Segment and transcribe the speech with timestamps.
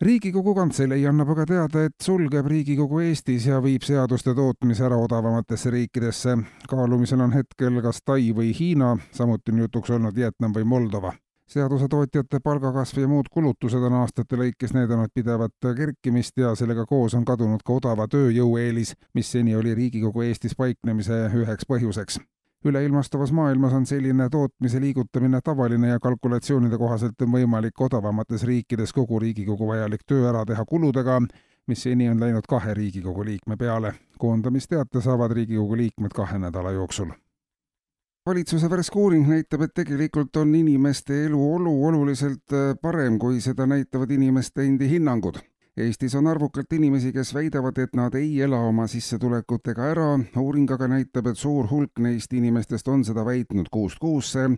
[0.00, 5.70] riigikogu kantselei annab aga teada, et sulgeb Riigikogu Eestis ja viib seaduste tootmise ära odavamatesse
[5.70, 6.36] riikidesse.
[6.68, 11.12] kaalumisel on hetkel kas Tai või Hiina, samuti on jutuks olnud Vietnam või Moldova.
[11.50, 17.24] seadusetootjate palgakasv ja muud kulutused on aastate lõikes näidanud pidevat kerkimist ja sellega koos on
[17.24, 22.20] kadunud ka odava tööjõu eelis, mis seni oli Riigikogu Eestis paiknemise üheks põhjuseks
[22.64, 29.18] üleilmastuvas maailmas on selline tootmise liigutamine tavaline ja kalkulatsioonide kohaselt on võimalik odavamates riikides kogu
[29.18, 31.20] Riigikogu vajalik töö ära teha kuludega,
[31.66, 33.94] mis seni on läinud kahe Riigikogu liikme peale.
[34.18, 37.12] koondamisteate saavad Riigikogu liikmed kahe nädala jooksul
[38.26, 42.52] valitsuse värske uuring näitab, et tegelikult on inimeste eluolu oluliselt
[42.82, 45.40] parem, kui seda näitavad inimeste endi hinnangud
[45.76, 50.06] Eestis on arvukalt inimesi, kes väidavad, et nad ei ela oma sissetulekutega ära,
[50.42, 54.48] uuring aga näitab, et suur hulk neist inimestest on seda väitnud kuust kuusse,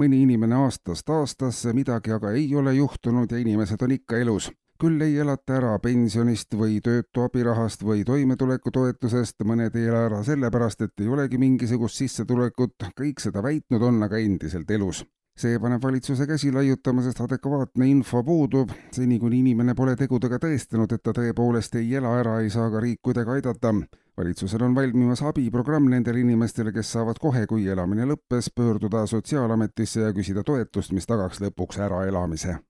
[0.00, 4.50] mõni inimene aastast aastasse, midagi aga ei ole juhtunud ja inimesed on ikka elus.
[4.80, 10.80] küll ei elata ära pensionist või töötu abirahast või toimetulekutoetusest, mõned ei ela ära sellepärast,
[10.80, 15.04] et ei olegi mingisugust sissetulekut, kõik seda väitnud on aga endiselt elus
[15.38, 18.70] see paneb valitsuse käsi laiutama, sest adekvaatne info puudub.
[18.92, 22.80] seni, kuni inimene pole tegudega tõestanud, et ta tõepoolest ei ela ära, ei saa ka
[22.80, 23.74] riik kuidagi aidata.
[24.16, 30.12] valitsusel on valmimas abiprogramm nendele inimestele, kes saavad kohe, kui elamine lõppes, pöörduda Sotsiaalametisse ja
[30.12, 32.60] küsida toetust, mis tagaks lõpuks äraelamise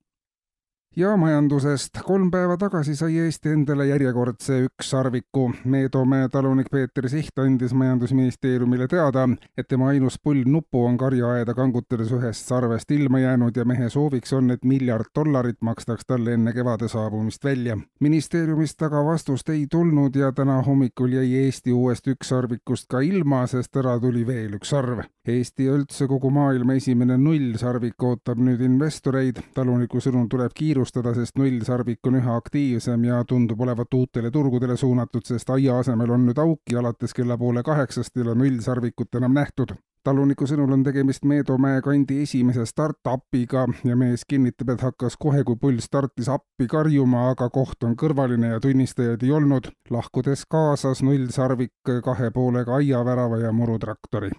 [0.96, 1.90] ja majandusest.
[2.04, 5.50] kolm päeva tagasi sai Eesti endale järjekordse ükssarviku.
[5.64, 9.28] Meedomäe talunik Peeter Siht andis Majandusministeeriumile teada,
[9.58, 14.32] et tema ainus pull nupu on karjaaeda kangutades ühest sarvest ilma jäänud ja mehe sooviks
[14.32, 17.78] on, et miljard dollarit makstaks talle enne kevade saabumist välja.
[18.00, 23.76] ministeeriumist aga vastust ei tulnud ja täna hommikul jäi Eesti uuest ükssarvikust ka ilma, sest
[23.76, 25.02] ära tuli veel üks sarv.
[25.28, 29.40] Eesti ja üldse kogu maailma esimene nullsarvik ootab nüüd investoreid.
[29.54, 34.76] taluniku sõnul tuleb kiirustada kiirustada, sest nullsarvik on üha aktiivsem ja tundub olevat uutele turgudele
[34.76, 39.14] suunatud, sest aia asemel on nüüd auk ja alates kella poole kaheksast ei ole nullsarvikut
[39.14, 39.74] enam nähtud
[40.04, 45.56] taluniku sõnul on tegemist Meedomäe kandi esimese startup'iga ja mees kinnitab, et hakkas kohe, kui
[45.56, 49.72] pull startis appi karjuma, aga koht on kõrvaline ja tunnistajaid ei olnud.
[49.90, 51.72] lahkudes kaasas nullsarvik
[52.04, 54.30] kahe poolega aiavärava ja murutraktori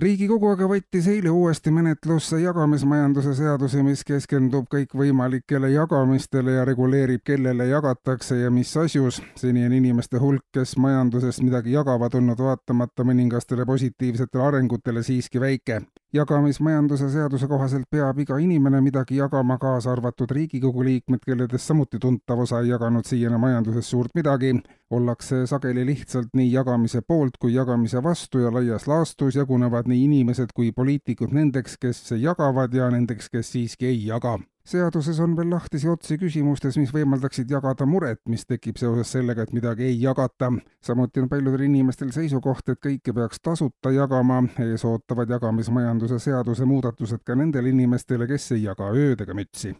[0.00, 7.66] riigikogu aga võttis eile uuesti menetlusse jagamismajanduse seaduse, mis keskendub kõikvõimalikele jagamistele ja reguleerib, kellele
[7.68, 9.22] jagatakse ja mis asjus.
[9.36, 15.82] seni on inimeste hulk, kes majandusest midagi jagavad, olnud vaatamata mõningastele positiivsetele arengutele siiski väike
[16.12, 22.44] jagamismajanduse seaduse kohaselt peab iga inimene midagi jagama, kaasa arvatud Riigikogu liikmed, kelledest samuti tuntav
[22.44, 24.54] osa ei jaganud siiani majanduses suurt midagi.
[24.92, 30.52] ollakse sageli lihtsalt nii jagamise poolt kui jagamise vastu ja laias laastus jagunevad nii inimesed
[30.54, 35.88] kui poliitikud nendeks, kes jagavad ja nendeks, kes siiski ei jaga seaduses on veel lahtisi
[35.88, 40.52] otsi küsimustes, mis võimaldaksid jagada muret, mis tekib seoses sellega, et midagi ei jagata.
[40.82, 47.24] samuti on paljudel inimestel seisukoht, et kõike peaks tasuta jagama, ees ootavad jagamismajanduse seaduse muudatused
[47.24, 49.76] ka nendele inimestele, kes ei jaga ööd ega mütsi.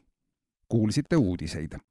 [0.68, 1.82] kuulsite uudiseid